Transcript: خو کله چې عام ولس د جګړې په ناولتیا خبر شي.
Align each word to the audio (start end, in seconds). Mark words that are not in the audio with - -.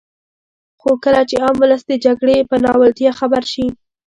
خو 0.81 0.91
کله 1.03 1.21
چې 1.29 1.35
عام 1.43 1.55
ولس 1.59 1.81
د 1.87 1.93
جګړې 2.05 2.37
په 2.49 2.55
ناولتیا 2.63 3.11
خبر 3.19 3.43
شي. 3.51 3.67